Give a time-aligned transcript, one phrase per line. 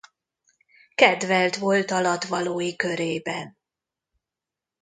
[0.95, 3.57] Kedvelt volt alattvalói körében.